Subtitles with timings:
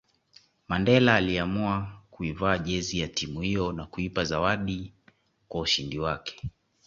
[0.67, 4.93] Mandela aliiamua kuivaa jezi ya timu hiyo na kuipa zawadi
[5.47, 6.49] kwa ushindi wake